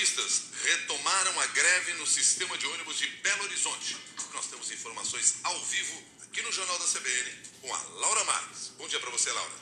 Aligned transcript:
Motoristas 0.00 0.50
retomaram 0.64 1.40
a 1.40 1.46
greve 1.48 1.92
no 1.94 2.06
sistema 2.06 2.56
de 2.56 2.66
ônibus 2.66 2.96
de 2.96 3.06
Belo 3.18 3.44
Horizonte. 3.44 3.98
Nós 4.32 4.46
temos 4.46 4.72
informações 4.72 5.44
ao 5.44 5.58
vivo 5.58 6.02
aqui 6.24 6.40
no 6.40 6.50
Jornal 6.50 6.78
da 6.78 6.86
CBN 6.86 7.30
com 7.60 7.74
a 7.74 7.82
Laura 8.00 8.24
Marques. 8.24 8.74
Bom 8.78 8.88
dia 8.88 8.98
para 8.98 9.10
você, 9.10 9.30
Laura. 9.30 9.52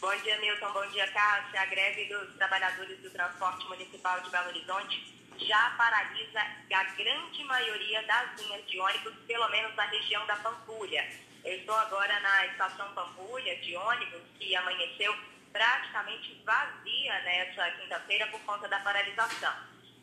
Bom 0.00 0.22
dia, 0.22 0.40
Milton. 0.40 0.72
Bom 0.72 0.84
dia, 0.90 1.06
Cássia. 1.12 1.60
A 1.60 1.66
greve 1.66 2.06
dos 2.06 2.34
trabalhadores 2.34 2.98
do 2.98 3.10
transporte 3.10 3.64
municipal 3.68 4.20
de 4.22 4.30
Belo 4.30 4.48
Horizonte 4.48 5.14
já 5.38 5.70
paralisa 5.78 6.40
a 6.74 6.84
grande 6.96 7.44
maioria 7.44 8.02
das 8.08 8.40
linhas 8.40 8.66
de 8.66 8.80
ônibus, 8.80 9.14
pelo 9.28 9.48
menos 9.50 9.72
na 9.76 9.84
região 9.84 10.26
da 10.26 10.34
Pampulha. 10.38 11.08
Eu 11.44 11.58
estou 11.58 11.76
agora 11.76 12.18
na 12.18 12.46
estação 12.46 12.92
Pampulha 12.92 13.56
de 13.58 13.76
ônibus, 13.76 14.22
que 14.36 14.56
amanheceu 14.56 15.16
praticamente 15.52 16.40
vazia 16.44 17.20
nessa 17.22 17.70
quinta-feira 17.72 18.26
por 18.28 18.40
conta 18.42 18.68
da 18.68 18.80
paralisação. 18.80 19.54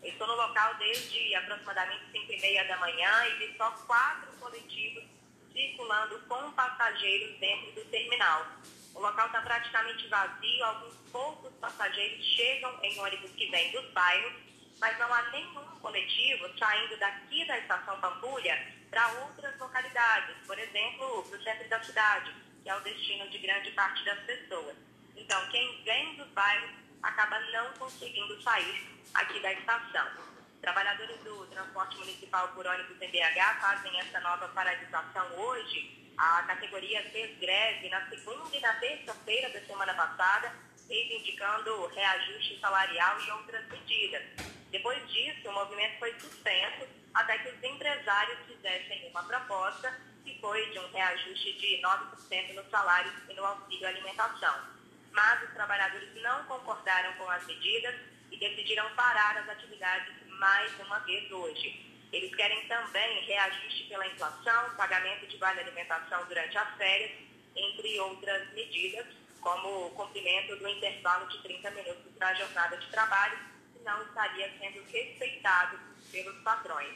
Estou 0.03 0.27
no 0.27 0.35
local 0.35 0.75
desde 0.75 1.33
aproximadamente 1.35 2.11
5 2.11 2.31
e 2.31 2.41
meia 2.41 2.63
da 2.65 2.77
manhã 2.77 3.25
e 3.27 3.35
vi 3.37 3.57
só 3.57 3.71
quatro 3.87 4.31
coletivos 4.39 5.03
circulando 5.51 6.19
com 6.27 6.51
passageiros 6.51 7.39
dentro 7.39 7.71
do 7.71 7.85
terminal. 7.85 8.45
O 8.93 8.99
local 8.99 9.25
está 9.27 9.41
praticamente 9.41 10.07
vazio, 10.07 10.65
alguns 10.65 10.95
poucos 11.11 11.53
passageiros 11.55 12.23
chegam 12.23 12.77
em 12.83 12.99
ônibus 12.99 13.31
que 13.31 13.49
vêm 13.49 13.71
dos 13.71 13.85
bairros, 13.91 14.33
mas 14.79 14.97
não 14.99 15.13
há 15.13 15.21
nenhum 15.31 15.65
coletivo 15.79 16.49
saindo 16.59 16.97
daqui 16.97 17.45
da 17.45 17.57
estação 17.57 17.99
Pampulha 17.99 18.73
para 18.89 19.07
outras 19.23 19.57
localidades, 19.57 20.35
por 20.45 20.57
exemplo, 20.59 21.23
para 21.23 21.37
o 21.37 21.43
centro 21.43 21.69
da 21.69 21.83
cidade, 21.83 22.33
que 22.63 22.69
é 22.69 22.75
o 22.75 22.81
destino 22.81 23.29
de 23.29 23.37
grande 23.39 23.71
parte 23.71 24.03
das 24.05 24.19
pessoas. 24.19 24.75
Então, 25.25 25.43
quem 25.49 25.81
vem 25.81 26.15
dos 26.17 26.27
bairros 26.33 26.69
acaba 27.01 27.39
não 27.51 27.73
conseguindo 27.79 28.39
sair 28.43 28.87
aqui 29.15 29.39
da 29.39 29.53
estação. 29.53 30.07
Trabalhadores 30.61 31.17
do 31.23 31.47
transporte 31.47 31.97
municipal 31.97 32.49
por 32.49 32.67
ônibus 32.67 33.01
em 33.01 33.09
BH 33.09 33.59
fazem 33.59 33.99
essa 34.01 34.19
nova 34.19 34.47
paralisação 34.49 35.25
hoje. 35.39 36.13
A 36.15 36.43
categoria 36.43 37.01
fez 37.09 37.39
greve 37.39 37.89
na 37.89 38.07
segunda 38.07 38.55
e 38.55 38.59
na 38.59 38.73
terça-feira 38.75 39.49
da 39.49 39.61
semana 39.61 39.95
passada, 39.95 40.53
reivindicando 40.87 41.87
reajuste 41.87 42.59
salarial 42.59 43.19
e 43.21 43.31
outras 43.31 43.67
medidas. 43.69 44.23
Depois 44.69 45.11
disso, 45.11 45.49
o 45.49 45.53
movimento 45.53 45.97
foi 45.97 46.13
suspenso 46.19 46.87
até 47.15 47.39
que 47.39 47.49
os 47.49 47.63
empresários 47.63 48.37
fizessem 48.45 49.09
uma 49.09 49.23
proposta 49.23 49.91
que 50.23 50.39
foi 50.39 50.69
de 50.69 50.77
um 50.77 50.91
reajuste 50.91 51.53
de 51.53 51.81
9% 51.81 52.53
no 52.53 52.69
salário 52.69 53.11
e 53.27 53.33
no 53.33 53.43
auxílio 53.43 53.87
alimentação 53.87 54.75
mas 55.15 55.43
os 55.43 55.53
trabalhadores 55.53 56.13
não 56.21 56.43
concordaram 56.43 57.13
com 57.13 57.29
as 57.29 57.45
medidas 57.45 57.95
e 58.29 58.37
decidiram 58.37 58.93
parar 58.95 59.37
as 59.37 59.49
atividades 59.49 60.13
mais 60.27 60.71
uma 60.79 60.99
vez 60.99 61.31
hoje. 61.31 61.83
Eles 62.11 62.35
querem 62.35 62.67
também 62.67 63.25
reajuste 63.25 63.85
pela 63.85 64.05
inflação, 64.07 64.75
pagamento 64.75 65.25
de 65.27 65.37
vale 65.37 65.61
alimentação 65.61 66.25
durante 66.25 66.57
as 66.57 66.75
férias, 66.75 67.11
entre 67.55 67.99
outras 68.01 68.53
medidas, 68.53 69.05
como 69.39 69.87
o 69.87 69.89
cumprimento 69.91 70.55
do 70.57 70.67
intervalo 70.67 71.27
de 71.27 71.41
30 71.43 71.71
minutos 71.71 72.11
para 72.17 72.29
a 72.29 72.33
jornada 72.33 72.77
de 72.77 72.87
trabalho, 72.87 73.37
que 73.73 73.83
não 73.83 74.01
estaria 74.03 74.51
sendo 74.59 74.83
respeitado 74.91 75.79
pelos 76.11 76.37
patrões. 76.41 76.95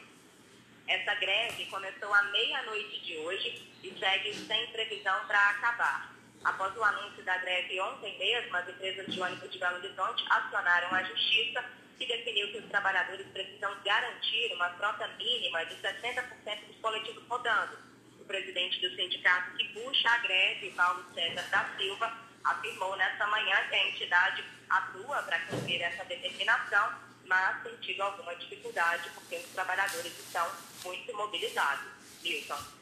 Essa 0.88 1.14
greve 1.16 1.66
começou 1.68 2.14
à 2.14 2.24
meia-noite 2.24 3.00
de 3.02 3.18
hoje 3.18 3.70
e 3.84 3.98
segue 3.98 4.34
sem 4.34 4.68
previsão 4.72 5.26
para 5.28 5.50
acabar. 5.52 6.19
Após 6.44 6.76
o 6.76 6.84
anúncio 6.84 7.24
da 7.24 7.38
greve 7.38 7.80
ontem 7.82 8.18
mesmo, 8.18 8.56
as 8.56 8.68
empresas 8.70 9.06
de 9.08 9.22
ônibus 9.22 9.52
de 9.52 9.60
Belo 9.60 9.78
Horizonte 9.78 10.26
acionaram 10.30 10.96
a 10.96 11.04
Justiça, 11.04 11.64
que 11.98 12.06
definiu 12.06 12.50
que 12.52 12.60
os 12.60 12.70
trabalhadores 12.70 13.28
precisam 13.28 13.76
garantir 13.84 14.54
uma 14.54 14.70
frota 14.72 15.08
mínima 15.18 15.66
de 15.66 15.76
60% 15.76 16.66
dos 16.68 16.78
coletivos 16.82 17.24
rodando. 17.28 17.78
O 18.20 18.26
presidente 18.26 18.80
do 18.80 18.96
sindicato 18.96 19.58
que 19.58 19.66
puxa 19.74 20.10
a 20.10 20.18
greve, 20.20 20.72
Paulo 20.72 21.06
César 21.14 21.44
da 21.50 21.70
Silva, 21.78 22.18
afirmou 22.44 22.96
nesta 22.96 23.28
manhã 23.28 23.58
que 23.68 23.76
a 23.76 23.88
entidade 23.90 24.44
atua 24.70 25.22
para 25.24 25.40
cumprir 25.42 25.82
essa 25.82 26.06
determinação, 26.06 26.94
mas 27.26 27.64
tem 27.64 27.76
tido 27.78 28.02
alguma 28.02 28.34
dificuldade 28.36 29.10
porque 29.14 29.36
os 29.36 29.52
trabalhadores 29.52 30.18
estão 30.18 30.50
muito 30.86 31.14
mobilizados. 31.16 31.86
Milton. 32.24 32.79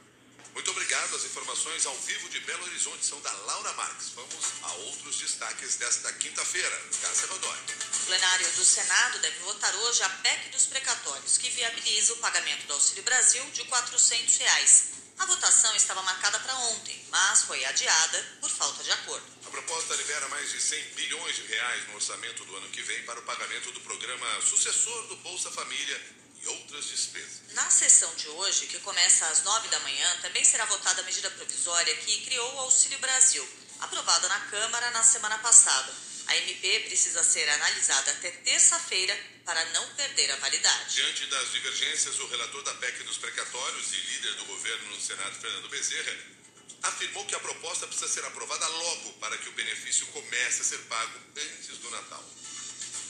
Muito 0.58 0.72
obrigado. 0.72 1.16
As 1.16 1.24
informações 1.24 1.86
ao 1.86 1.96
vivo 2.00 2.28
de 2.30 2.40
Belo 2.40 2.64
Horizonte 2.66 3.06
são 3.06 3.22
da 3.22 3.32
Laura 3.32 3.74
Marques. 3.74 4.10
Vamos 4.16 4.44
a 4.64 4.74
outros 4.90 5.18
destaques 5.20 5.76
desta 5.76 6.12
quinta-feira. 6.14 6.82
Cássia 7.00 7.28
Godoy. 7.28 7.58
O 7.94 8.06
plenário 8.08 8.52
do 8.54 8.66
Senado 8.66 9.20
deve 9.20 9.38
votar 9.42 9.76
hoje 9.76 10.02
a 10.02 10.10
PEC 10.10 10.50
dos 10.50 10.66
precatórios, 10.66 11.38
que 11.38 11.52
viabiliza 11.52 12.14
o 12.14 12.18
pagamento 12.18 12.66
do 12.66 12.74
Auxílio 12.74 13.04
Brasil 13.04 13.44
de 13.52 13.66
400 13.66 14.38
reais. 14.38 14.86
A 15.20 15.28
votação 15.28 15.76
estava 15.76 16.02
marcada 16.02 16.40
para 16.40 16.56
ontem, 16.56 17.06
mas 17.12 17.44
foi 17.44 17.64
adiada 17.64 18.38
por 18.42 18.50
falta 18.50 18.84
de 18.84 18.92
acordo. 18.92 19.28
A 19.46 19.52
proposta 19.52 19.94
libera 19.94 20.28
mais 20.30 20.50
de 20.50 20.60
100 20.60 20.84
bilhões 20.96 21.36
de 21.36 21.44
reais 21.44 21.88
no 21.90 21.94
orçamento 21.94 22.44
do 22.46 22.56
ano 22.56 22.70
que 22.70 22.82
vem 22.82 23.04
para 23.04 23.20
o 23.20 23.24
pagamento 23.24 23.72
do 23.74 23.82
programa 23.82 24.42
sucessor 24.42 25.06
do 25.06 25.18
Bolsa 25.18 25.52
Família 25.52 26.27
e 26.42 26.48
outras 26.48 26.86
despesas. 26.86 27.54
Na 27.54 27.70
sessão 27.70 28.14
de 28.16 28.28
hoje, 28.30 28.68
que 28.68 28.80
começa 28.80 29.26
às 29.28 29.44
nove 29.44 29.68
da 29.70 29.80
manhã, 29.80 30.18
também 30.22 30.44
será 30.44 30.66
votada 30.66 31.02
a 31.02 31.06
medida 31.06 31.30
provisória 31.32 31.96
que 31.98 32.26
criou 32.26 32.56
o 32.56 32.60
Auxílio 32.60 33.00
Brasil, 33.00 33.48
aprovada 33.80 34.28
na 34.28 34.40
Câmara 34.42 34.92
na 34.92 35.04
semana 35.04 35.38
passada. 35.40 35.94
A 36.28 36.36
MP 36.36 36.82
precisa 36.82 37.24
ser 37.24 37.48
analisada 37.50 38.12
até 38.12 38.32
terça-feira 38.32 39.18
para 39.46 39.64
não 39.68 39.88
perder 39.96 40.30
a 40.32 40.36
validade. 40.36 40.96
Diante 40.96 41.26
das 41.28 41.52
divergências, 41.54 42.20
o 42.20 42.28
relator 42.28 42.64
da 42.64 42.74
PEC 42.76 43.04
dos 43.04 43.18
precatórios 43.18 43.94
e 43.94 43.96
líder 43.96 44.34
do 44.36 44.46
governo 44.46 44.90
no 44.90 45.00
Senado, 45.00 45.40
Fernando 45.40 45.70
Bezerra, 45.70 46.18
afirmou 46.84 47.26
que 47.26 47.36
a 47.36 47.40
proposta 47.40 47.88
precisa 47.88 48.10
ser 48.10 48.26
aprovada 48.26 48.68
logo 48.68 49.14
para 49.14 49.38
que 49.38 49.48
o 49.48 49.54
benefício 49.54 50.06
comece 50.08 50.62
a 50.62 50.66
ser 50.66 50.80
pago 50.80 51.20
antes 51.36 51.78
do 51.78 51.90
Natal. 51.90 52.24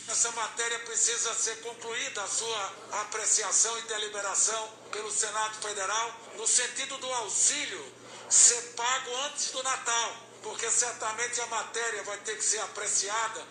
Essa 0.07 0.31
matéria 0.31 0.79
precisa 0.79 1.33
ser 1.33 1.59
concluída 1.61 2.23
a 2.23 2.27
sua 2.27 2.73
apreciação 3.01 3.77
e 3.77 3.81
deliberação 3.83 4.69
pelo 4.89 5.11
Senado 5.11 5.61
Federal, 5.61 6.15
no 6.37 6.47
sentido 6.47 6.97
do 6.97 7.13
auxílio 7.13 7.93
ser 8.29 8.61
pago 8.75 9.15
antes 9.25 9.51
do 9.51 9.61
Natal, 9.61 10.15
porque 10.41 10.71
certamente 10.71 11.41
a 11.41 11.47
matéria 11.47 12.03
vai 12.03 12.17
ter 12.19 12.37
que 12.37 12.43
ser 12.43 12.59
apreciada 12.59 13.45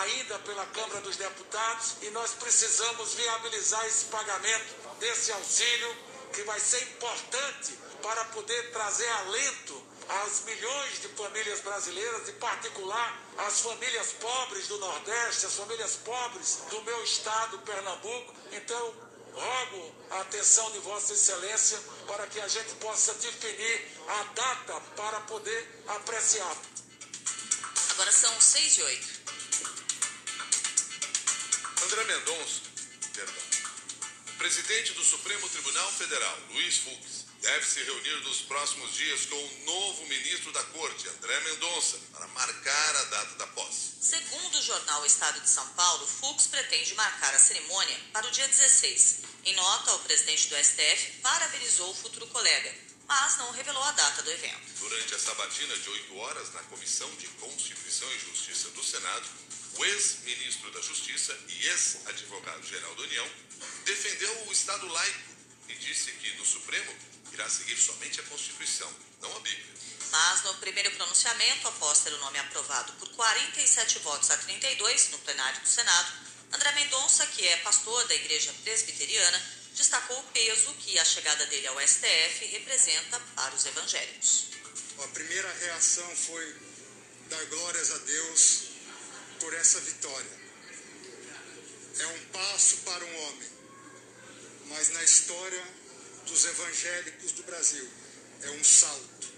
ainda 0.00 0.38
pela 0.40 0.64
Câmara 0.66 1.00
dos 1.02 1.16
Deputados 1.16 1.96
e 2.00 2.10
nós 2.10 2.32
precisamos 2.32 3.14
viabilizar 3.14 3.84
esse 3.86 4.06
pagamento 4.06 4.98
desse 4.98 5.30
auxílio 5.32 5.96
que 6.32 6.42
vai 6.44 6.58
ser 6.58 6.82
importante 6.84 7.78
para 8.02 8.24
poder 8.26 8.70
trazer 8.72 9.08
alento 9.08 9.82
às 10.08 10.44
milhões 10.44 11.00
de 11.00 11.08
famílias 11.08 11.60
brasileiras, 11.60 12.28
em 12.28 12.32
particular 12.34 13.22
às 13.38 13.60
famílias 13.60 14.12
pobres 14.14 14.66
do 14.68 14.78
Nordeste, 14.78 15.46
as 15.46 15.54
famílias 15.54 15.96
pobres 15.96 16.60
do 16.70 16.82
meu 16.82 17.04
estado, 17.04 17.58
Pernambuco. 17.58 18.34
Então, 18.52 18.94
rogo 19.32 19.94
a 20.10 20.20
atenção 20.20 20.70
de 20.72 20.78
Vossa 20.80 21.12
Excelência 21.12 21.78
para 22.06 22.26
que 22.26 22.40
a 22.40 22.48
gente 22.48 22.74
possa 22.76 23.12
definir 23.14 23.86
a 24.08 24.22
data 24.34 24.80
para 24.96 25.20
poder 25.22 25.84
apreciar. 25.88 26.56
Agora 27.90 28.12
são 28.12 28.40
seis 28.40 28.78
e 28.78 28.82
oito. 28.82 29.18
André 31.84 32.04
Mendonça, 32.04 32.62
perdão. 33.14 33.42
O 34.34 34.38
presidente 34.38 34.92
do 34.94 35.04
Supremo 35.04 35.48
Tribunal 35.48 35.90
Federal, 35.92 36.38
Luiz 36.50 36.78
Fux, 36.78 37.17
deve 37.48 37.64
se 37.64 37.82
reunir 37.82 38.20
nos 38.24 38.42
próximos 38.42 38.92
dias 38.94 39.24
com 39.24 39.34
o 39.34 39.64
novo 39.64 40.06
ministro 40.06 40.52
da 40.52 40.62
Corte, 40.64 41.08
André 41.08 41.40
Mendonça, 41.40 41.98
para 42.12 42.28
marcar 42.28 42.96
a 42.96 43.04
data 43.04 43.34
da 43.36 43.46
posse. 43.46 43.92
Segundo 44.02 44.58
o 44.58 44.62
jornal 44.62 45.06
Estado 45.06 45.40
de 45.40 45.48
São 45.48 45.66
Paulo, 45.68 46.06
Fux 46.06 46.46
pretende 46.48 46.94
marcar 46.94 47.34
a 47.34 47.38
cerimônia 47.38 47.98
para 48.12 48.26
o 48.26 48.30
dia 48.30 48.46
16. 48.46 49.20
Em 49.46 49.54
nota, 49.54 49.94
o 49.94 49.98
presidente 50.00 50.48
do 50.48 50.62
STF 50.62 51.20
parabenizou 51.22 51.90
o 51.90 51.94
futuro 51.94 52.26
colega, 52.26 52.74
mas 53.06 53.38
não 53.38 53.50
revelou 53.52 53.82
a 53.82 53.92
data 53.92 54.22
do 54.22 54.30
evento. 54.30 54.60
Durante 54.80 55.14
a 55.14 55.18
sabatina 55.18 55.74
de 55.74 55.88
8 55.88 56.16
horas 56.18 56.52
na 56.52 56.62
Comissão 56.64 57.10
de 57.16 57.28
Constituição 57.28 58.12
e 58.12 58.18
Justiça 58.18 58.68
do 58.72 58.84
Senado, 58.84 59.26
o 59.78 59.84
ex-ministro 59.86 60.70
da 60.70 60.82
Justiça 60.82 61.34
e 61.48 61.66
ex-advogado-geral 61.68 62.94
da 62.94 63.02
União 63.04 63.30
defendeu 63.86 64.48
o 64.48 64.52
Estado 64.52 64.86
laico 64.86 65.28
e 65.70 65.74
disse 65.76 66.12
que 66.12 66.36
no 66.36 66.44
Supremo 66.44 66.94
irá 67.38 67.48
seguir 67.48 67.76
somente 67.76 68.20
a 68.20 68.24
Constituição, 68.24 68.92
não 69.20 69.36
a 69.36 69.40
Bíblia. 69.40 69.74
Mas 70.10 70.42
no 70.42 70.54
primeiro 70.54 70.90
pronunciamento, 70.92 71.68
após 71.68 72.00
ter 72.00 72.12
o 72.12 72.18
nome 72.18 72.38
aprovado 72.38 72.92
por 72.94 73.08
47 73.10 74.00
votos 74.00 74.28
a 74.30 74.36
32 74.38 75.10
no 75.10 75.18
plenário 75.18 75.60
do 75.60 75.68
Senado, 75.68 76.12
André 76.52 76.72
Mendonça, 76.72 77.26
que 77.26 77.46
é 77.46 77.58
pastor 77.58 78.08
da 78.08 78.14
Igreja 78.14 78.52
Presbiteriana, 78.64 79.40
destacou 79.72 80.18
o 80.18 80.22
peso 80.24 80.74
que 80.80 80.98
a 80.98 81.04
chegada 81.04 81.46
dele 81.46 81.68
ao 81.68 81.80
STF 81.80 82.44
representa 82.46 83.20
para 83.36 83.54
os 83.54 83.64
evangélicos. 83.66 84.46
A 84.98 85.08
primeira 85.08 85.52
reação 85.60 86.16
foi 86.16 86.56
dar 87.28 87.44
glórias 87.46 87.92
a 87.92 87.98
Deus 87.98 88.62
por 89.38 89.54
essa 89.54 89.80
vitória. 89.80 90.38
é 92.00 92.06
um 92.06 92.24
passo 92.26 92.78
para 92.78 93.04
um 93.04 93.22
homem, 93.24 93.48
mas 94.66 94.90
na 94.90 95.04
história 95.04 95.77
dos 96.28 96.44
evangélicos 96.44 97.32
do 97.32 97.42
Brasil 97.44 97.88
é 98.42 98.50
um 98.50 98.64
salto. 98.64 99.28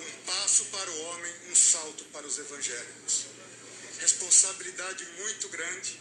Um 0.00 0.24
passo 0.26 0.64
para 0.66 0.90
o 0.90 1.02
homem, 1.02 1.34
um 1.50 1.54
salto 1.54 2.04
para 2.06 2.26
os 2.26 2.38
evangélicos. 2.38 3.26
Responsabilidade 4.00 5.04
muito 5.18 5.48
grande. 5.48 6.00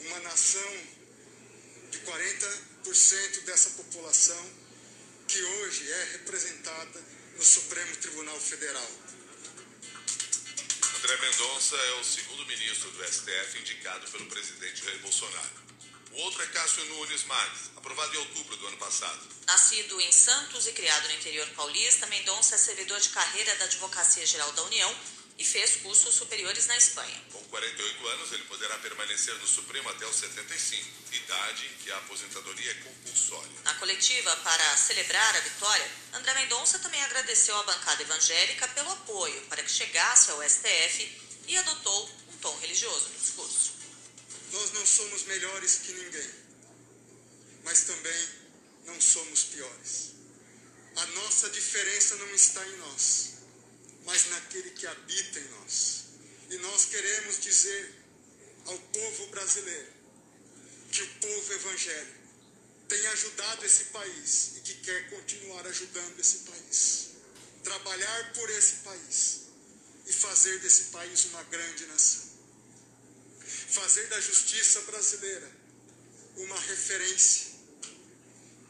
Uma 0.00 0.20
nação 0.20 0.76
de 1.90 1.98
40% 1.98 3.44
dessa 3.44 3.70
população 3.70 4.50
que 5.26 5.42
hoje 5.42 5.90
é 5.90 6.04
representada 6.12 7.04
no 7.36 7.44
Supremo 7.44 7.96
Tribunal 7.96 8.40
Federal. 8.40 8.90
André 10.98 11.16
Mendonça 11.20 11.76
é 11.76 11.92
o 12.00 12.04
segundo 12.04 12.46
ministro 12.46 12.90
do 12.90 13.04
STF 13.04 13.58
indicado 13.60 14.10
pelo 14.10 14.26
presidente 14.26 14.84
Jair 14.84 14.98
Bolsonaro. 15.00 15.67
O 16.12 16.20
outro 16.22 16.42
é 16.42 16.46
Cássio 16.46 16.84
Nunes 16.86 17.24
Marques, 17.24 17.70
aprovado 17.76 18.14
em 18.14 18.18
outubro 18.18 18.56
do 18.56 18.66
ano 18.66 18.76
passado. 18.78 19.20
Nascido 19.46 20.00
em 20.00 20.10
Santos 20.10 20.66
e 20.66 20.72
criado 20.72 21.06
no 21.08 21.14
interior 21.14 21.48
paulista, 21.50 22.06
Mendonça 22.06 22.54
é 22.54 22.58
servidor 22.58 22.98
de 23.00 23.10
carreira 23.10 23.54
da 23.56 23.66
Advocacia 23.66 24.26
Geral 24.26 24.50
da 24.52 24.62
União 24.62 24.94
e 25.38 25.44
fez 25.44 25.76
cursos 25.76 26.14
superiores 26.14 26.66
na 26.66 26.76
Espanha. 26.76 27.22
Com 27.30 27.42
48 27.44 28.08
anos, 28.08 28.32
ele 28.32 28.44
poderá 28.44 28.76
permanecer 28.78 29.34
no 29.36 29.46
Supremo 29.46 29.88
até 29.90 30.04
os 30.04 30.16
75, 30.16 30.88
idade 31.12 31.66
em 31.66 31.84
que 31.84 31.92
a 31.92 31.98
aposentadoria 31.98 32.70
é 32.72 32.74
compulsória. 32.74 33.52
Na 33.62 33.74
coletiva 33.74 34.34
para 34.36 34.76
celebrar 34.76 35.36
a 35.36 35.40
vitória, 35.40 35.90
André 36.14 36.34
Mendonça 36.34 36.80
também 36.80 37.02
agradeceu 37.04 37.56
à 37.56 37.62
bancada 37.62 38.02
evangélica 38.02 38.66
pelo 38.68 38.90
apoio 38.90 39.40
para 39.42 39.62
que 39.62 39.70
chegasse 39.70 40.30
ao 40.32 40.42
STF 40.42 41.22
e 41.46 41.56
adotou 41.56 42.10
um 42.32 42.36
tom 42.38 42.56
religioso 42.58 43.08
no 43.08 43.18
discurso. 43.20 43.77
Nós 44.52 44.72
não 44.72 44.86
somos 44.86 45.24
melhores 45.24 45.76
que 45.76 45.92
ninguém, 45.92 46.30
mas 47.64 47.82
também 47.82 48.28
não 48.86 49.00
somos 49.00 49.44
piores. 49.44 50.12
A 50.96 51.06
nossa 51.06 51.50
diferença 51.50 52.16
não 52.16 52.34
está 52.34 52.66
em 52.66 52.76
nós, 52.78 53.34
mas 54.04 54.26
naquele 54.30 54.70
que 54.70 54.86
habita 54.86 55.38
em 55.38 55.48
nós. 55.48 56.04
E 56.50 56.56
nós 56.58 56.86
queremos 56.86 57.40
dizer 57.40 57.94
ao 58.64 58.78
povo 58.78 59.26
brasileiro 59.28 59.92
que 60.90 61.02
o 61.02 61.08
povo 61.20 61.52
evangélico 61.52 62.18
tem 62.88 63.06
ajudado 63.08 63.66
esse 63.66 63.84
país 63.84 64.52
e 64.56 64.60
que 64.60 64.74
quer 64.76 65.10
continuar 65.10 65.66
ajudando 65.66 66.18
esse 66.18 66.38
país. 66.38 67.08
Trabalhar 67.62 68.32
por 68.32 68.48
esse 68.50 68.76
país 68.76 69.40
e 70.06 70.12
fazer 70.12 70.58
desse 70.60 70.84
país 70.84 71.26
uma 71.26 71.42
grande 71.44 71.84
nação. 71.86 72.27
Fazer 73.70 74.06
da 74.08 74.20
justiça 74.20 74.80
brasileira 74.82 75.50
uma 76.36 76.58
referência. 76.58 77.52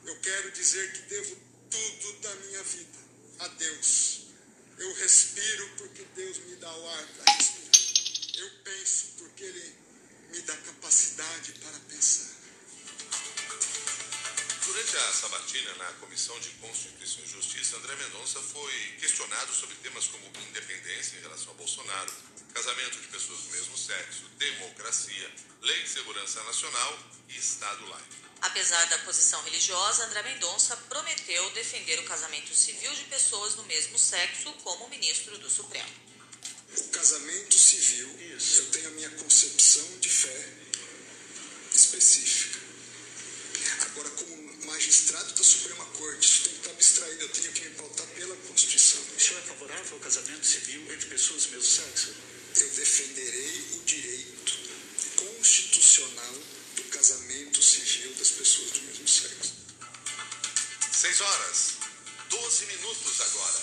Eu 0.04 0.18
quero 0.20 0.50
dizer 0.50 0.92
que 0.92 1.02
devo 1.02 1.36
tudo 1.70 2.20
da 2.20 2.34
minha 2.34 2.62
vida 2.64 2.98
a 3.38 3.48
Deus. 3.48 4.26
Eu 4.76 4.92
respiro 4.94 5.68
porque 5.76 6.04
Deus 6.16 6.38
me 6.38 6.56
dá 6.56 6.72
o 6.74 6.88
ar 6.88 7.06
para 7.06 7.32
respirar. 7.34 8.38
Eu 8.38 8.50
penso 8.64 9.06
porque 9.18 9.44
Ele 9.44 9.74
me 10.30 10.40
dá 10.42 10.56
capacidade 10.56 11.52
para 11.52 11.78
pensar. 11.88 12.36
Durante 14.64 14.96
a 14.96 15.12
sabatina 15.12 15.74
na 15.76 15.92
Comissão 15.94 16.38
de 16.40 16.50
Constituição 16.50 17.24
e 17.24 17.28
Justiça, 17.28 17.76
André 17.76 17.96
Mendonça 17.96 18.40
foi 18.40 18.72
questionado 19.00 19.52
sobre 19.54 19.76
temas 19.76 20.06
como 20.08 20.26
independência 20.48 21.16
em 21.16 21.22
relação 21.22 21.52
a 21.52 21.56
Bolsonaro, 21.56 22.12
casamento 22.58 23.00
de 23.00 23.06
pessoas 23.06 23.38
do 23.38 23.50
mesmo 23.52 23.78
sexo, 23.78 24.22
democracia, 24.36 25.30
lei 25.62 25.80
de 25.84 25.88
segurança 25.88 26.42
nacional 26.42 26.98
e 27.28 27.38
Estado 27.38 27.86
laico. 27.88 28.16
Apesar 28.42 28.84
da 28.86 28.98
posição 28.98 29.40
religiosa, 29.44 30.04
André 30.06 30.24
Mendonça 30.24 30.76
prometeu 30.88 31.50
defender 31.50 32.00
o 32.00 32.04
casamento 32.04 32.52
civil 32.52 32.92
de 32.94 33.04
pessoas 33.04 33.54
do 33.54 33.62
mesmo 33.64 33.96
sexo 33.96 34.52
como 34.64 34.88
ministro 34.88 35.38
do 35.38 35.48
Supremo. 35.48 35.88
O 36.76 36.88
casamento 36.88 37.56
civil, 37.56 38.08
eu 38.28 38.66
tenho 38.70 38.88
a 38.88 38.92
minha 38.92 39.10
concepção 39.10 39.98
de 40.00 40.08
fé 40.08 40.52
específica. 41.72 42.58
Agora, 43.82 44.10
como 44.10 44.66
magistrado 44.66 45.32
da 45.32 45.44
Suprema 45.44 45.84
Corte, 45.86 46.26
isso 46.28 46.42
tem 46.42 46.52
que 46.52 46.58
estar 46.58 46.70
abstraído, 46.70 47.22
eu 47.22 47.28
tenho 47.28 47.52
que 47.52 47.68
me 47.68 47.74
pautar 47.76 48.06
pela 48.08 48.36
Constituição. 48.48 49.00
O 49.16 49.20
senhor 49.20 49.38
é 49.38 49.42
favorável 49.42 49.94
ao 49.94 50.00
casamento 50.00 50.44
civil 50.44 50.92
entre 50.92 51.06
pessoas 51.06 51.44
do 51.44 51.52
mesmo 51.52 51.64
sexo? 51.64 52.37
Eu 52.60 52.68
defenderei 52.70 53.66
o 53.74 53.82
direito 53.84 54.58
constitucional 55.14 56.34
do 56.74 56.82
casamento 56.84 57.62
civil 57.62 58.12
das 58.14 58.30
pessoas 58.30 58.70
do 58.72 58.82
mesmo 58.82 59.06
sexo. 59.06 59.54
6 60.92 61.20
horas, 61.20 61.74
12 62.28 62.66
minutos 62.66 63.20
agora. 63.20 63.62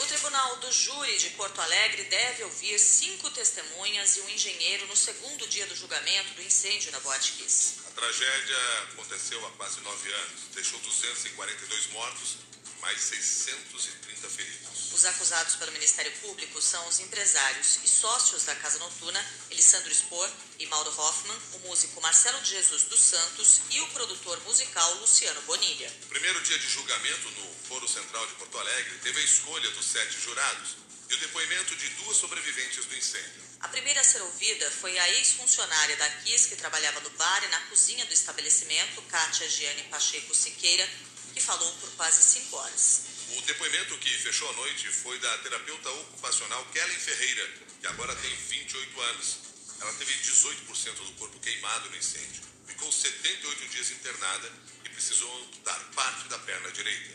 O 0.00 0.06
Tribunal 0.06 0.56
do 0.56 0.72
Júri 0.72 1.16
de 1.16 1.30
Porto 1.30 1.60
Alegre 1.60 2.02
deve 2.04 2.42
ouvir 2.42 2.78
cinco 2.80 3.30
testemunhas 3.30 4.16
e 4.16 4.20
um 4.22 4.30
engenheiro 4.30 4.86
no 4.88 4.96
segundo 4.96 5.46
dia 5.46 5.66
do 5.66 5.76
julgamento 5.76 6.34
do 6.34 6.42
incêndio 6.42 6.90
na 6.90 6.98
Boate 7.00 7.32
Kiss. 7.32 7.74
A 7.86 8.00
tragédia 8.00 8.58
aconteceu 8.92 9.46
há 9.46 9.50
quase 9.52 9.80
nove 9.80 10.12
anos. 10.12 10.40
Deixou 10.54 10.80
242 10.80 11.86
mortos, 11.92 12.36
mais 12.80 13.00
630 13.00 14.28
feridos. 14.28 14.92
Os 14.92 15.04
acusados 15.04 15.56
pelo 15.56 15.72
Ministério 15.72 16.10
Público 16.20 16.60
são 16.60 16.86
os 16.88 16.98
empresários 17.00 17.78
e 17.84 17.88
sócios 17.88 18.44
da 18.44 18.54
Casa 18.56 18.78
Noturna, 18.78 19.24
Elisandro 19.50 19.94
Spor 19.94 20.30
e 20.58 20.66
Mauro 20.66 20.90
Hoffman, 20.90 21.36
o 21.54 21.58
músico 21.68 22.00
Marcelo 22.00 22.40
de 22.40 22.50
Jesus 22.50 22.84
dos 22.84 23.00
Santos 23.00 23.60
e 23.70 23.80
o 23.80 23.88
produtor 23.88 24.40
musical 24.44 24.94
Luciano 24.94 25.40
Bonilha. 25.42 25.92
O 26.04 26.08
primeiro 26.08 26.40
dia 26.42 26.58
de 26.58 26.68
julgamento 26.68 27.30
no 27.30 27.54
Foro 27.68 27.88
Central 27.88 28.26
de 28.26 28.34
Porto 28.34 28.58
Alegre 28.58 28.98
teve 29.02 29.20
a 29.20 29.24
escolha 29.24 29.70
dos 29.70 29.86
sete 29.86 30.18
jurados 30.20 30.76
e 31.10 31.14
o 31.14 31.18
depoimento 31.18 31.74
de 31.76 31.88
duas 31.90 32.16
sobreviventes 32.16 32.84
do 32.84 32.96
incêndio. 32.96 33.48
A 33.60 33.68
primeira 33.68 34.00
a 34.00 34.04
ser 34.04 34.22
ouvida 34.22 34.70
foi 34.70 34.96
a 34.98 35.08
ex-funcionária 35.10 35.96
da 35.96 36.08
Kiss 36.22 36.48
que 36.48 36.56
trabalhava 36.56 37.00
no 37.00 37.10
bar 37.10 37.44
e 37.44 37.48
na 37.48 37.60
cozinha 37.62 38.04
do 38.06 38.12
estabelecimento, 38.12 39.02
Kátia 39.02 39.48
Giane 39.48 39.82
Pacheco 39.84 40.34
Siqueira, 40.34 40.88
que 41.38 41.44
falou 41.44 41.72
por 41.74 41.90
quase 41.92 42.20
cinco 42.20 42.56
horas. 42.56 43.02
O 43.36 43.40
depoimento 43.42 43.96
que 43.98 44.10
fechou 44.10 44.50
a 44.50 44.52
noite 44.54 44.88
foi 44.88 45.16
da 45.20 45.38
terapeuta 45.38 45.88
ocupacional 45.90 46.64
Kellen 46.72 46.98
Ferreira, 46.98 47.48
que 47.80 47.86
agora 47.86 48.14
tem 48.16 48.34
28 48.34 49.00
anos. 49.00 49.38
Ela 49.80 49.92
teve 49.94 50.12
18% 50.14 50.94
do 50.94 51.12
corpo 51.12 51.38
queimado 51.38 51.90
no 51.90 51.96
incêndio. 51.96 52.42
Ficou 52.66 52.90
78 52.90 53.68
dias 53.68 53.90
internada 53.92 54.52
e 54.84 54.88
precisou 54.88 55.32
amputar 55.42 55.78
parte 55.94 56.28
da 56.28 56.38
perna 56.40 56.72
direita. 56.72 57.14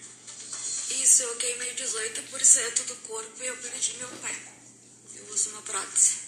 Isso, 0.89 1.24
eu 1.24 1.36
queimei 1.36 1.74
18% 1.75 2.86
do 2.86 2.95
corpo 3.07 3.43
e 3.43 3.48
eu 3.48 3.57
perdi 3.57 3.98
meu 3.98 4.07
pé. 4.07 4.36
Eu 5.15 5.25
uso 5.33 5.50
uma 5.50 5.62
prótese. 5.63 6.19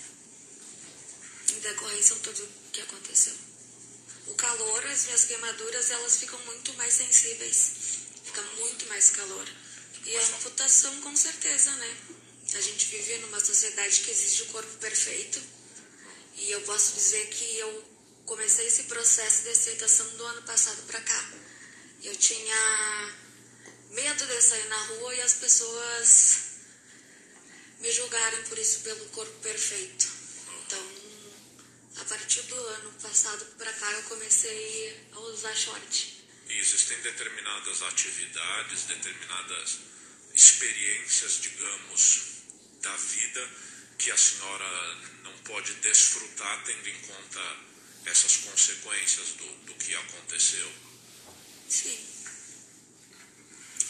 Em 1.50 1.60
decorrência 1.60 2.16
de 2.16 2.22
tudo 2.22 2.50
que 2.74 2.82
aconteceu. 2.82 3.34
O 4.28 4.34
calor, 4.34 4.86
as 4.88 5.06
minhas 5.06 5.26
queimaduras, 5.26 5.92
elas 5.92 6.18
ficam 6.18 6.40
muito 6.40 6.74
mais 6.74 6.94
sensíveis. 6.94 7.85
Fica 8.36 8.56
muito 8.60 8.86
mais 8.90 9.12
calor. 9.12 9.48
E 10.06 10.18
a 10.18 10.22
amputação, 10.22 11.00
com 11.00 11.16
certeza, 11.16 11.72
né? 11.72 11.98
A 12.54 12.60
gente 12.60 12.86
vive 12.88 13.18
numa 13.20 13.40
sociedade 13.40 14.02
que 14.02 14.12
exige 14.12 14.44
o 14.44 14.48
corpo 14.48 14.78
perfeito. 14.78 15.42
E 16.36 16.52
eu 16.52 16.60
posso 16.64 16.96
dizer 16.96 17.28
que 17.28 17.58
eu 17.60 17.86
comecei 18.26 18.68
esse 18.68 18.84
processo 18.84 19.44
de 19.44 19.52
aceitação 19.52 20.06
do 20.18 20.26
ano 20.26 20.42
passado 20.42 20.84
para 20.86 21.00
cá. 21.00 21.32
Eu 22.04 22.14
tinha 22.18 23.16
medo 23.92 24.28
de 24.28 24.42
sair 24.42 24.68
na 24.68 24.84
rua 24.84 25.16
e 25.16 25.22
as 25.22 25.36
pessoas 25.36 26.36
me 27.80 27.90
julgarem 27.90 28.44
por 28.50 28.60
isso 28.60 28.82
pelo 28.82 29.06
corpo 29.12 29.40
perfeito. 29.40 30.12
Então, 30.66 30.86
a 32.02 32.04
partir 32.04 32.42
do 32.42 32.56
ano 32.56 32.92
passado 33.02 33.46
para 33.58 33.72
cá 33.72 33.90
eu 33.94 34.04
comecei 34.04 35.08
a 35.14 35.20
usar 35.22 35.56
short. 35.56 36.15
E 36.48 36.60
existem 36.60 37.00
determinadas 37.02 37.82
atividades, 37.82 38.84
determinadas 38.84 39.80
experiências, 40.34 41.42
digamos, 41.42 42.36
da 42.82 42.96
vida 42.96 43.50
que 43.98 44.12
a 44.12 44.18
senhora 44.18 44.96
não 45.24 45.34
pode 45.40 45.74
desfrutar 45.76 46.64
tendo 46.66 46.88
em 46.88 47.02
conta 47.02 47.58
essas 48.06 48.38
consequências 48.38 49.30
do, 49.30 49.48
do 49.66 49.74
que 49.76 49.96
aconteceu. 49.96 50.72
Sim. 51.68 51.98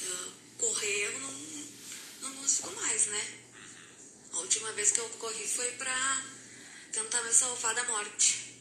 Eu, 0.01 0.33
correr 0.57 1.05
eu 1.05 1.19
não, 1.19 1.33
não 2.21 2.35
consigo 2.35 2.71
mais, 2.75 3.07
né? 3.07 3.39
A 4.31 4.37
última 4.39 4.71
vez 4.73 4.91
que 4.91 4.99
eu 4.99 5.09
corri 5.09 5.47
foi 5.47 5.71
pra 5.73 6.25
tentar 6.91 7.21
me 7.23 7.33
salvar 7.33 7.73
da 7.75 7.83
morte. 7.85 8.55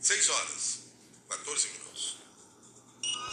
6 0.00 0.28
horas, 0.30 0.79
14 1.30 1.68
minutos. 1.68 1.79